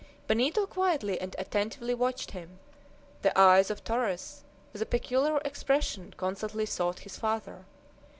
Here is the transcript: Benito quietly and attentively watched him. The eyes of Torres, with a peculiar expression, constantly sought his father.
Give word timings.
Benito 0.25 0.65
quietly 0.65 1.21
and 1.21 1.35
attentively 1.37 1.93
watched 1.93 2.31
him. 2.31 2.57
The 3.21 3.37
eyes 3.39 3.69
of 3.69 3.83
Torres, 3.83 4.43
with 4.73 4.81
a 4.81 4.85
peculiar 4.87 5.37
expression, 5.45 6.15
constantly 6.17 6.65
sought 6.65 7.01
his 7.01 7.17
father. 7.19 7.65